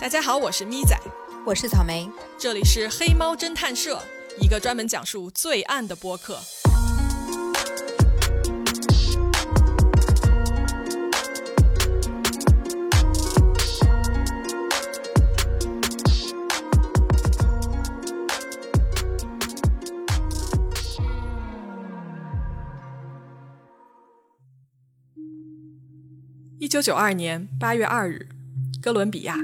[0.00, 0.96] 大家好，我是咪仔，
[1.44, 2.08] 我是草莓，
[2.38, 4.00] 这里是黑猫侦探社，
[4.40, 6.38] 一个专门讲述罪案的播客。
[26.60, 28.28] 一九九二年八月二日，
[28.80, 29.36] 哥伦比亚。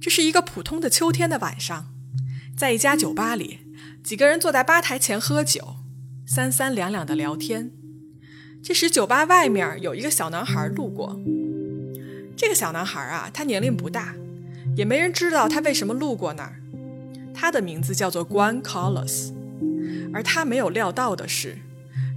[0.00, 1.86] 这是一个普通的秋天的晚上，
[2.56, 3.58] 在一家酒吧里，
[4.02, 5.76] 几个人坐在吧台前喝酒，
[6.26, 7.72] 三三两两的聊天。
[8.62, 11.20] 这时，酒吧外面有一个小男孩路过。
[12.36, 14.14] 这个小男孩啊，他年龄不大，
[14.76, 16.60] 也没人知道他为什么路过那儿。
[17.34, 19.32] 他的名字叫做 Guan Carlos，
[20.12, 21.58] 而他没有料到的是，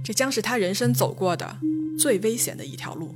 [0.04, 1.58] 这将是他人生走过的
[1.98, 3.14] 最危险的一条路。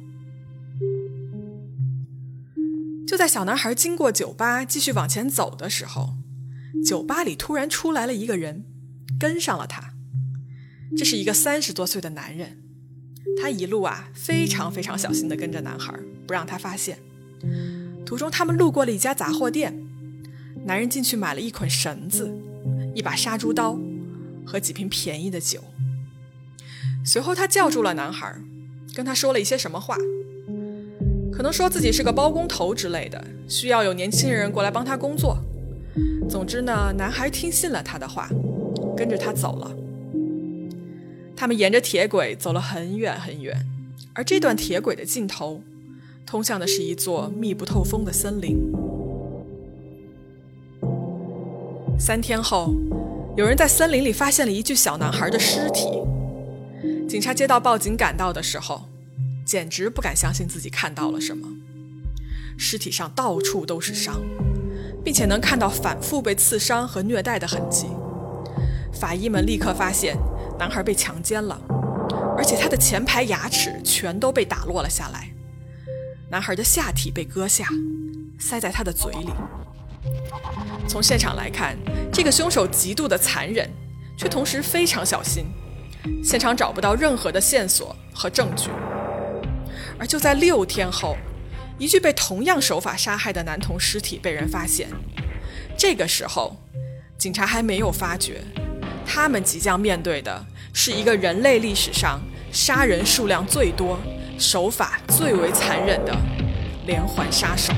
[3.07, 6.15] 就在小男孩经过酒吧继续往前走的时候，
[6.85, 8.65] 酒吧里突然出来了一个人，
[9.19, 9.95] 跟上了他。
[10.97, 12.63] 这是一个三十多岁的男人，
[13.41, 15.95] 他一路啊非常非常小心地跟着男孩，
[16.27, 16.99] 不让他发现。
[18.05, 19.77] 途中他们路过了一家杂货店，
[20.65, 22.33] 男人进去买了一捆绳子、
[22.95, 23.79] 一把杀猪刀
[24.45, 25.63] 和几瓶便宜的酒。
[27.05, 28.37] 随后他叫住了男孩，
[28.95, 29.97] 跟他说了一些什么话。
[31.37, 35.37] 可能说自己是个包工头之类的，需要有年轻人过来帮他工作。
[36.31, 38.27] 总之呢，男孩听信了他的话，
[38.97, 39.71] 跟着他走了。
[41.37, 43.55] 他们沿着铁轨走了很远很远，
[44.15, 45.61] 而这段铁轨的尽头，
[46.25, 48.57] 通向的是一座密不透风的森林。
[51.99, 52.75] 三天后，
[53.37, 55.87] 有人在森林里发现了一具小男孩的尸体。
[57.07, 58.81] 警察接到报警赶到的时候。
[59.47, 61.47] 简直不敢相信自己看到了什么，
[62.59, 64.21] 尸体上到处都是伤，
[65.05, 67.87] 并且能看到反复被刺伤和虐待的痕迹。
[68.93, 70.19] 法医们立刻发现
[70.59, 71.61] 男孩被强奸了，
[72.37, 75.31] 而且他的前排牙齿全都被打落了下来。
[76.29, 77.69] 男孩的下体被割下，
[78.41, 79.29] 塞在他的嘴里。
[80.89, 81.77] 从现场来看，
[82.13, 83.71] 这个凶手极度的残忍，
[84.17, 85.47] 却同时非常小心。
[86.25, 88.71] 现场找不到任何的线索和证据。
[89.99, 91.17] 而就在六天后，
[91.79, 94.89] 一具被同样手法杀害的男童尸体被人发现。
[95.77, 96.57] 这个时候，
[97.19, 98.43] 警察还没有发觉，
[99.07, 102.21] 他们即将面对的是一个人类历史上
[102.53, 103.99] 杀人数量最多、
[104.39, 106.17] 手法最为残忍的
[106.87, 107.73] 连环杀手。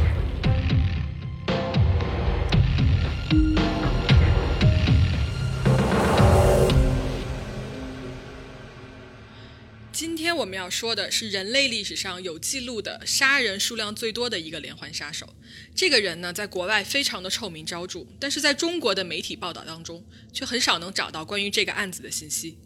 [10.38, 15.34] 我们要说的是人类历史上有记录的杀人数量最多的一个连环杀手。
[15.75, 22.56] 这个人呢，在国外非常的臭名昭著，但是在中国的媒体报道当中，却很少能找到关于这个案子的信息。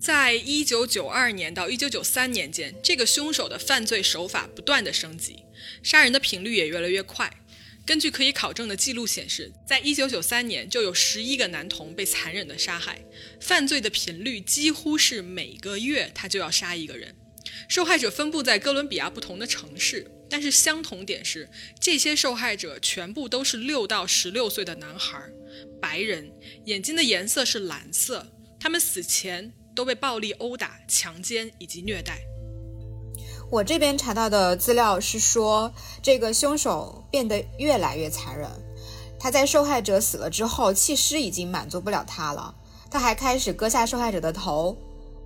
[0.00, 5.36] 在一九九二年到一九九三年间，这个凶手的犯罪手法不断的升级，
[5.82, 7.30] 杀人的频率也越来越快。
[7.86, 13.04] 根据可以考证的记录显示，在一九九三年就有十一个男童被残忍的杀害，
[13.40, 17.14] 犯罪的频率几乎是每个月他就要杀一个人。
[17.68, 25.22] 受害者分布在哥伦比亚不同的城市，但是相同点是，这些受害者全部都是六到十六岁的男孩，
[25.80, 26.32] 白人，
[26.64, 32.18] 眼睛的颜色是蓝色，他们死前都被暴力殴打、强奸以及虐待。
[33.54, 35.72] 我这边查到的资料是说，
[36.02, 38.50] 这个凶手变得越来越残忍。
[39.16, 42.52] 他在受害者死了之后，弃尸已经满足不了他了，
[42.90, 44.76] 他还开始割下受害者的头，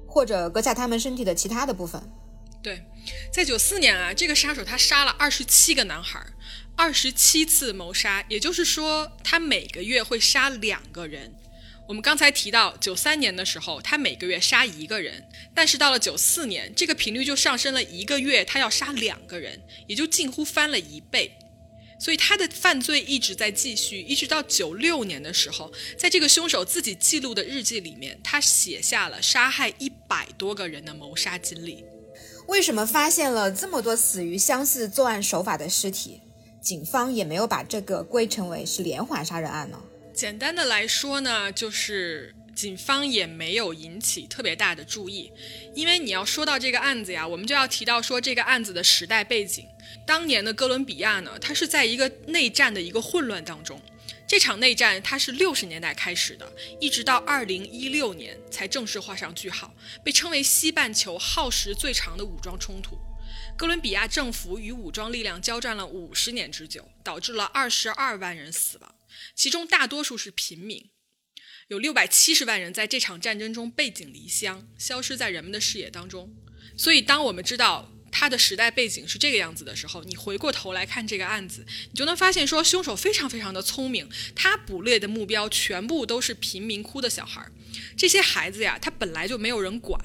[0.07, 2.03] 或者割下他们身体的其他的部分。
[2.63, 2.85] 对，
[3.33, 6.23] 在九四年啊，这个杀手他杀了二十七个男孩，
[6.77, 11.35] 二十七次谋杀，也就是说，他每个月会杀两个人。
[11.89, 21.33] 我们刚才提到，九三年的时候，他每个月杀一个人，但是到了九四年，这个频率就上升了一个月，他要杀两个人，也就近乎翻了一倍。
[21.99, 31.87] 所以他的犯罪一直在继续，一直到九六年的时候，在这个凶手自己记录的日记里面，他写下了杀害一百多个人的谋杀经历。
[32.49, 36.21] 为什么发现了这么多死于相似作案手法的尸体，
[36.61, 39.81] 警方也没有把这个归成为是连环杀人案呢？
[40.19, 45.31] 简单的来说呢，就是警方也没有引起特别大的注意，
[45.77, 49.65] 因为你要说到这个案子呀，我们就要提到说这个案子的时代背景。
[50.05, 53.81] 当年的哥伦比亚呢，它是在一个内战的一个混乱当中，
[54.27, 59.73] 这场内战它是六十年代开始的，一直到二零一六年才正式画上句号，
[60.03, 62.99] 被称为西半球耗时最长的武装冲突。
[63.57, 68.93] 哥伦比亚政府与武装力量交战了五十年之久，导致了二十二万人死亡，
[69.35, 70.91] 其中大多数是平民，
[71.69, 76.35] 有六百七十万人在这场战争中背井离乡，消失在人们的视野当中。
[76.77, 87.53] 所以，当我们知道他的时代背景是这个样子的时候，你回过头来看这个案子，你就能发现说，凶手非常非常的聪明，他捕猎的目标全部都是贫民窟的小孩儿，
[87.97, 90.01] 这些孩子呀，他本来就没有人管。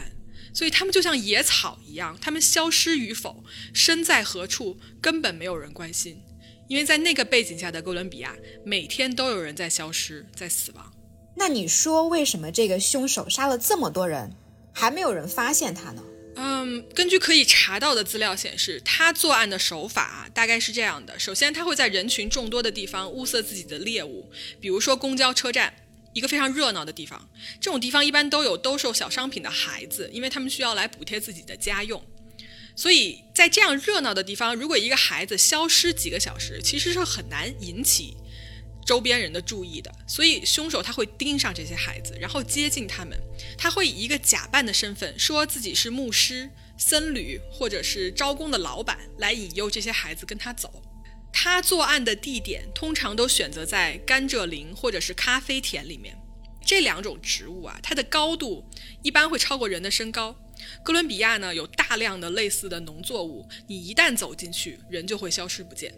[0.56, 6.23] 所以他们就像野草一样，他们消失与否，身在何处，根本没有人关心。
[6.68, 10.94] 因为在那个背景下的哥伦比亚，每天都有人在消失，在死亡。
[11.36, 14.36] 那你说，为什么这个凶手杀了这么多人，
[14.74, 16.04] 还没有人发现他呢？
[16.36, 24.30] 嗯，根据可以查到的资料显示，他作案的手法大概是这样的：首先，他会在人群众多的地方物色自己的猎物，
[24.60, 25.74] 比如说公交车站。
[26.16, 27.28] 一个非常热闹的地方，
[27.60, 32.00] 这种地方一般都有兜售小商品的孩子，因为他们需要来补贴自己的家用。
[32.76, 38.18] 所以在这样热闹的地方，如果一个孩子消失几个小时，其实是很难引起
[38.86, 39.94] 周边人的注意的。
[40.08, 43.18] 所以凶手他会盯上这些孩子，然后接近他们，
[43.58, 50.82] 他会以一个假扮的身份，说自己是牧师、僧侣或者是招工的老板，来引诱这些孩子跟他走。
[51.32, 56.16] 他作案的地点通常都选择在甘蔗林或者是咖啡田里面，
[56.66, 58.64] 这两种植物啊，它的高度
[59.02, 60.36] 一般会超过人的身高。
[60.84, 65.94] 哥伦比亚呢有大量的类似的农作物，你一旦走进去，人就会消失不见。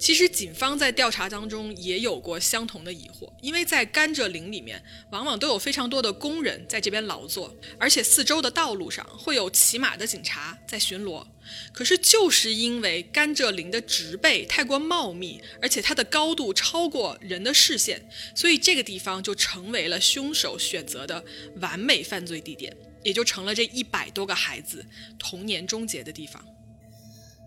[0.00, 4.80] 其实警方在调查当中也有过相同的疑惑，因为在甘蔗林里面，
[5.10, 11.26] 往往都有非常多的工人在这边劳作，而且四周的道路上会有骑马的警察在巡逻。
[11.72, 21.24] 可是就是因为甘蔗林的植被太过茂密，而且它的高度超过人的视线，所以这个地方就成为了凶手选择的
[21.56, 24.84] 完美犯罪地点，也就成了这一百多个孩子
[25.18, 26.44] 童年终结的地方。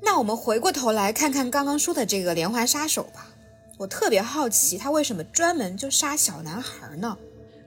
[0.03, 3.27] 那我们回过头来看看刚刚说的这个连环杀手吧。
[3.77, 7.17] 我特别好奇，他为什么专门就杀小男孩呢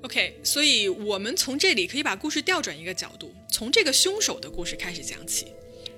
[0.02, 5.48] ？OK，所以我们从这里可以把故事调转一个角度，从这个凶手的故事开始讲起。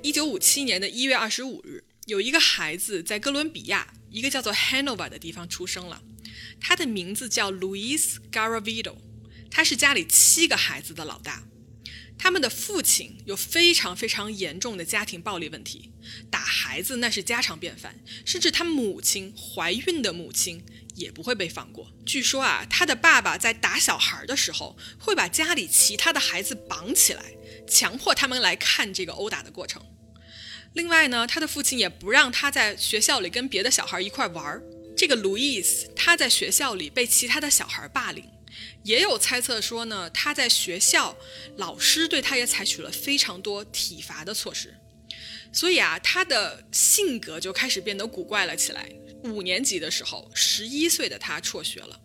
[0.02, 6.00] 一九五七年的一月二十五日，有一个孩子在哥伦比亚一个叫做 Hanover 的地方出生了，
[6.60, 8.94] 他的名字叫 Luis Garavito，
[9.50, 11.42] 他是家里七个孩子的老大。
[12.18, 15.92] 他们的父亲有非常非常严重的家庭暴力问题，
[16.30, 20.64] 打孩子那是家常便饭，甚至他母亲怀孕的母亲
[20.94, 21.92] 也不会被放过。
[22.04, 27.22] 据说啊，他的爸爸在打小孩的时候，会把家里其他的孩子绑起来，
[27.68, 29.84] 强迫他们来看这个殴打的过程。
[30.72, 34.62] 另外呢，他的父亲也不让他在学校里跟别的小孩一块玩儿。
[34.96, 38.24] 这个路易斯他在学校里被其他的小孩霸凌。
[38.82, 41.16] 也有猜测说呢，他在学校，
[41.56, 44.74] 老师对他也采取了非常多体罚的措施，
[45.52, 48.88] 所以啊，他的性格就开始变得古怪了起来。
[49.24, 52.00] 五年级的时候，十一岁的他辍学了。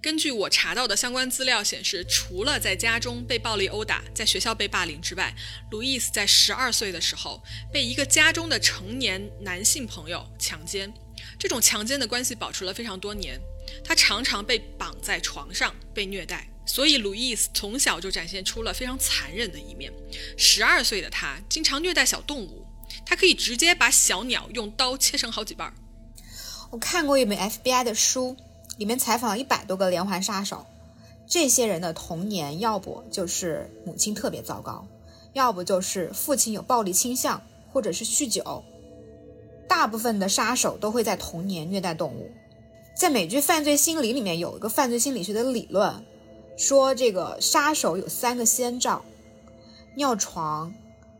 [0.00, 5.34] 根据我查到的相关资料显示，除了在家中被暴力殴打，在学校被霸凌之外，
[5.72, 7.42] 路易斯在十二岁的时候
[7.72, 10.92] 被一个家中的成年男性朋友强奸，
[11.36, 13.40] 这种强奸的关系保持了非常多年。
[13.84, 19.92] 他常常被绑在床上被虐待，所以路易斯从小就展现出了非常残忍的一面。
[20.36, 22.66] 十二岁的他经常虐待小动物，
[23.04, 25.72] 他可以直接把小鸟用刀切成好几半。
[26.70, 28.36] 我看过一本 FBI 的书，
[28.76, 30.66] 里面采访了一百多个连环杀手，
[31.26, 34.86] 这些人的童年要不就是母亲特别糟糕，
[35.32, 38.64] 要不就是父亲有暴力倾向，或者是酗酒。
[39.66, 42.30] 大部分的杀手都会在童年虐待动物。
[42.98, 46.04] 在美剧《犯罪心理》里面有一个犯罪心理学的理论，
[46.56, 49.04] 说这个杀手有三个先兆：
[49.94, 50.74] 尿床、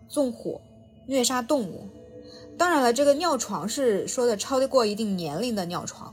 [0.08, 0.60] 纵火、
[1.06, 1.86] 虐杀动物。
[2.58, 6.12] 当然了，这个尿床是说的超过一定年龄的尿床。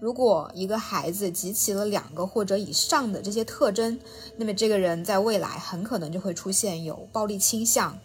[0.00, 4.00] 如果一个孩子集齐了两个或者以上的这些特征，
[4.38, 7.98] 那么这个人在未来很可能就会出现有暴力倾向，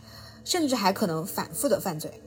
[0.44, 2.22] 甚至还可能反复的犯罪。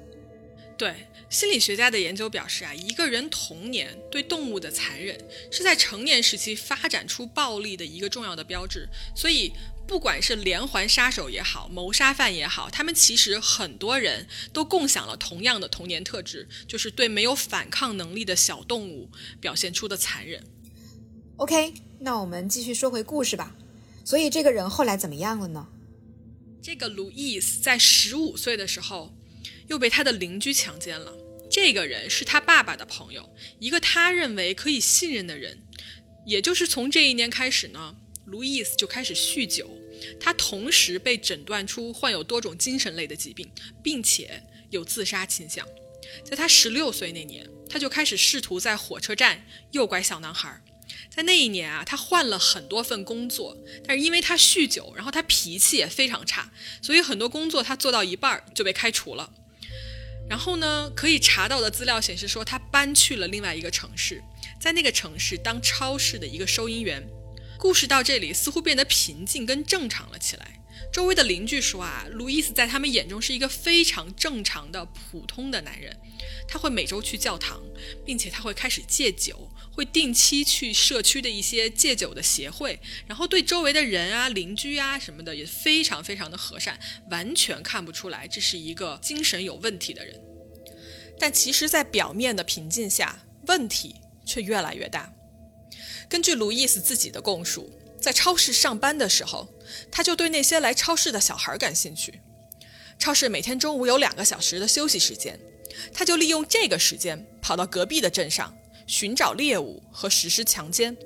[0.80, 0.94] 对
[1.28, 5.14] 心理学家的研究表示啊，一个人童年对动物的残忍，
[5.52, 8.88] 是在成年时期发展出暴力的一个重要的标志。
[9.14, 9.52] 所以，
[9.86, 20.42] 不管是连环杀手也好，谋杀犯也好，他们其实很多人都共享了同样的童年特质，就是对没有反抗能力的小动物表现出的残忍。
[21.36, 23.54] OK，那我们继续说回故事吧。
[24.02, 25.68] 所以，这个人后来怎么样了呢？
[26.62, 29.14] 这个路易斯在十五岁的时候。
[29.68, 31.12] 又被他的邻居强奸了。
[31.50, 33.28] 这个人是他爸爸的朋友，
[33.58, 35.58] 一个他认为可以信任的人。
[36.26, 39.68] 也就是从这一年开始呢，路易斯就开始酗酒，
[40.20, 43.50] 他同时被诊断出患有多种精神类的疾病，
[43.82, 45.66] 并且有自杀倾向。
[46.24, 50.62] 在他十六岁那年，他就开始试图在火车站诱拐小男孩。
[51.20, 53.54] 在那一年啊，他换了很多份工作，
[53.86, 56.50] 但是因为他酗酒，然后他脾气也非常差，
[56.80, 59.30] 所以很多工作他做到一半就被开除了。
[60.30, 64.22] 然后呢，可以查到的资料显示说，他搬去了另外一个城市，
[64.58, 67.06] 在那个城市当超市的一个收银员。
[67.58, 70.56] 故事到这里似乎变得平静跟正常了起来。
[70.90, 75.94] 周围的邻居说啊，路易斯在他们眼中是一个非常正常的普通的男人。
[76.48, 77.60] 他会每周去教堂，
[78.06, 79.50] 并且他会开始戒酒，
[79.80, 86.78] 会定期去社区的一些戒酒的协会，然后对周围的人啊、邻居啊什么的也非常非常的和善，
[87.10, 90.20] 完全看不出来这是一个精神有问题的人。
[91.18, 93.94] 但其实，在表面的平静下，问题
[94.26, 95.10] 却越来越大。
[96.10, 97.72] 根据路易斯自己的供述。
[97.98, 99.48] 在超市上班的时候，
[99.90, 102.20] 他就对那些来超市的小孩感兴趣。
[102.98, 105.38] 超市每天中午有两个小时的休息时间，
[105.92, 108.56] 他就利用这个时间跑到隔壁的镇上
[108.90, 110.96] 寻找猎物和实施强奸，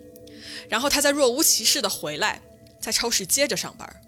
[0.71, 2.41] 然后他再若无其事的回来，
[2.81, 4.01] 在超市接着上班。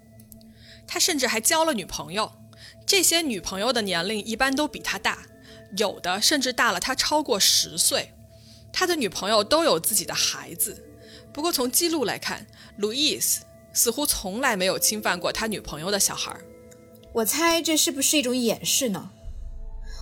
[0.87, 2.31] 他甚至还交了女朋友，
[2.87, 5.27] 这些女朋友的年龄一般都比他大，
[5.77, 8.15] 有的甚至大了他超过十岁。
[8.73, 10.83] 他的女朋友都有自己的孩子。
[11.31, 16.35] 不过从记录来看，路易斯似乎从来没有侵犯过他女朋友的小孩。
[17.13, 19.11] 我猜这是不是一种掩饰呢？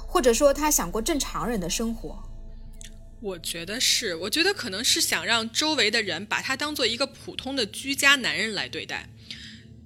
[0.07, 2.23] 或者说他想过正常人的生活？
[3.21, 9.09] 我觉得是，我觉得可能是想让周围的人把他当做一个普通的居家男人来对待。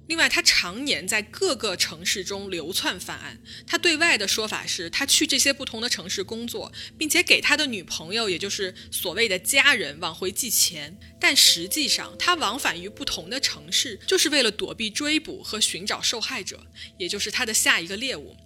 [0.08, 3.38] 另外，他常年在各个城市中流窜犯案。
[3.64, 10.98] 他对外的说法是他去这些不同的城市工作，并且给他的女朋友，也就是所谓的家人往回寄钱。
[11.20, 16.66] 但实际上，他往返于不同的城市，就是为了躲避追捕和寻找受害者，
[16.98, 18.36] 也就是他的下一个猎物。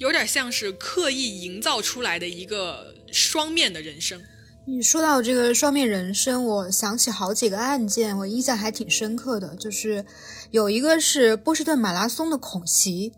[0.00, 4.18] 有点像是刻意营造出来的一个双面的人生。
[4.66, 9.54] 你说到这个双面人生，我想起好几个案件，我印象还挺深刻的。
[9.56, 10.06] 就是
[10.50, 13.12] 有一个是波士顿马拉松的恐袭，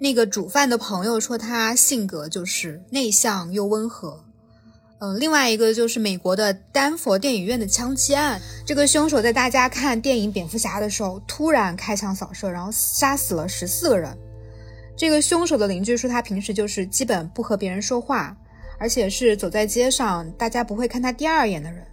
[0.00, 4.24] 那个主犯的朋友说他性格就是内向又温和。
[4.98, 14.16] 嗯，另外一个就是美国的丹佛电影院的枪击案，这个凶手在大家看电影蝙蝠侠的时候突然开枪扫射，然后杀死了十四个人。
[14.96, 18.36] 这个凶手的邻居说他平时就是基本不和别人说话。
[18.76, 21.86] 而且是走在街上，大家不会看他第二眼的人。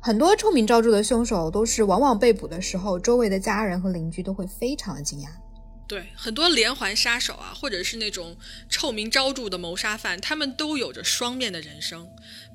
[0.00, 5.26] 很多臭名昭著的凶手都是往往被捕的时候，周围的家人和邻居都会非常的惊讶。
[5.92, 8.34] 对，很多连环杀手啊，或者是那种
[8.70, 12.08] 臭名昭著的谋杀犯，他们都有着双面的人生。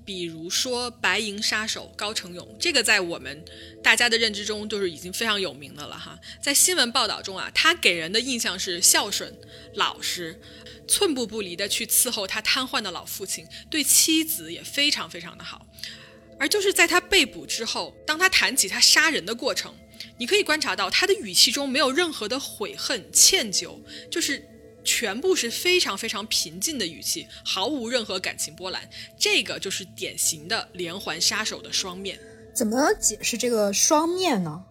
[0.03, 3.46] 比如说白银杀手高成勇，这个在我们
[3.84, 6.17] 大家的认知中就是已经非常有名的了哈。
[6.41, 9.32] 在新闻报道中啊，他给人的印象是孝顺、
[9.75, 10.41] 老实。
[10.88, 15.67] 寸步不离地去伺候他瘫痪的老父亲，对妻子也非常非常的好。
[16.39, 19.75] 而就是在他被捕之后，当他谈起他杀人的过程，
[20.17, 24.43] 你可以观察到他的语气中没有任何的悔恨、歉疚，就是
[24.83, 28.89] 全部是非常非常平静的语气，毫无任何感情波澜。
[29.17, 32.19] 这个就是典型的连环杀手的双面。
[32.53, 34.63] 怎么解释这个双面呢？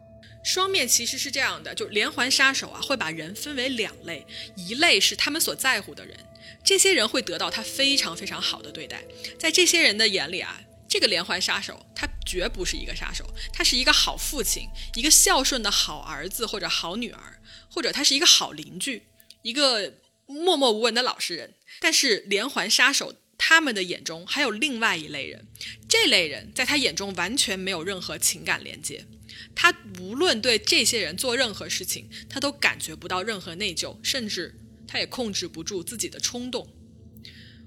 [0.43, 4.25] 双面其实是这样的，就连环杀手啊，会把人分为两类，
[4.55, 6.17] 一类是他们所在乎的人，
[6.65, 9.05] 这些人会得到他非常非常好的对待，
[9.39, 10.61] 在这些人的眼里啊，
[10.97, 13.23] 这个连环杀手他绝不是一个杀手，
[13.53, 17.39] 他是一个好父亲，一个孝顺的好儿子或者好女儿，
[17.71, 19.03] 或者他是一个好邻居，
[19.43, 21.53] 一个默默无闻的老实人。
[21.81, 25.47] 但是连环杀手他们的眼中还有另外一类人，
[25.87, 29.07] 这类人在他眼中完全没有任何情感连接。
[29.55, 36.67] 他无论对这些人做任何事情，他都感觉不到任何内疚，甚至他也控制不住自己的冲动。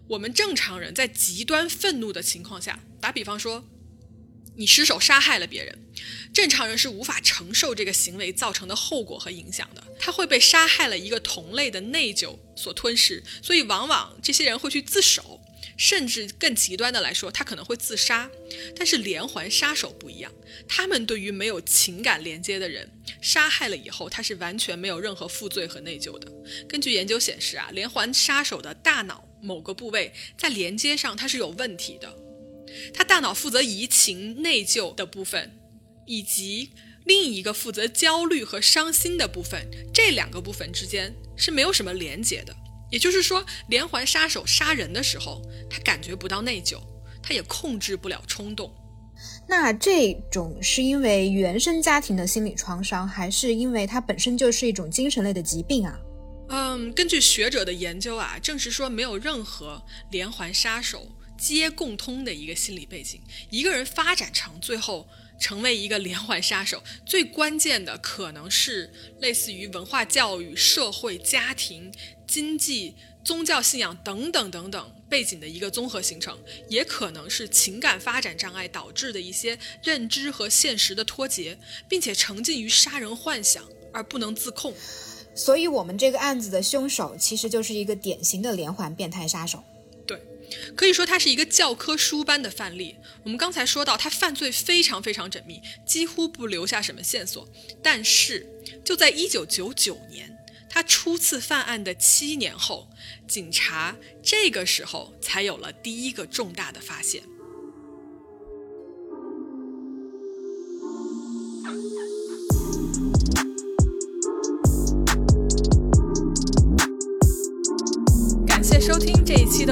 [0.10, 3.64] 我们正常人在极端愤怒的情况下，打比方说，
[4.56, 5.78] 你失手杀害了别人，
[6.34, 15.40] 正常人是无法承受这个行为造成的后果和影响的，他会被杀害了一个同类的内疚所吞噬，所以往往这些人会去自首。
[15.78, 18.30] 甚至更极端的来说，他可能会自杀。
[18.76, 20.30] 但是连环杀手不一样，
[20.68, 22.90] 他们对于没有情感连接的人
[23.22, 26.30] 杀害了以后，他是完全没有任何负罪和内疚的。
[26.68, 32.16] 根据研究显示啊，连环杀手的大脑某个部位在连接上它是有问题的，
[32.94, 35.52] 他大脑负责移情内疚的部分，
[36.06, 36.72] 以及
[37.06, 42.56] 另一个负责焦虑和伤心的部分，这两个部分之间是没有什么连接的。
[42.92, 46.80] 也就是说，连环杀手杀人的时候，他感觉不到内疚，
[47.22, 48.74] 他也控制不了冲动。
[49.48, 56.00] 那这种是因为原生家庭的心理创伤，还是因为它本身就是一种精神类的疾病啊？
[56.52, 63.22] 嗯，根据学者的研究啊，证实说没有任何连环杀手皆共通的一个心理背景。
[63.52, 65.08] 一个人发展成最后
[65.40, 71.94] 成为一个连环杀手，最关键的可能是类似于文化教育、社会、家庭、
[72.28, 76.36] 经济、宗教信仰等等等等背景的一个综合形成，
[76.68, 83.64] 也可能是情感发展障碍导致的一些认知和现实的脱节，并且沉浸于杀人幻想
[83.94, 84.76] 而不能自控。
[85.36, 89.64] 所以，我们这个案子的凶手其实就是一个典型的连环变态杀手。
[90.06, 90.22] 对，
[90.76, 92.96] 可以说他是一个教科书般的范例。
[93.24, 97.48] 我们刚才说到，他犯罪非常非常缜密，几乎不留下什么线索。
[97.82, 98.46] 但是，
[98.84, 100.38] 就在一九九九年，
[100.70, 102.90] 他初次犯案的七年后，
[103.28, 107.24] 警察这个时候才有了第一个重大的发现。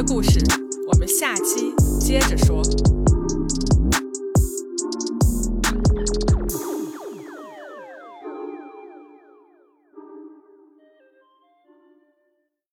[0.07, 0.39] 故事，
[0.87, 2.63] 我们下期接着说。